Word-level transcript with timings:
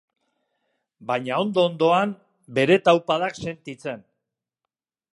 Baina 1.11 1.35
ondo-ondoan, 1.43 2.15
bere 2.59 2.81
taupadak 2.89 3.41
sentitzen. 3.45 4.07